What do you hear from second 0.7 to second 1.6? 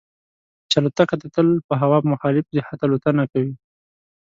الوتکه تل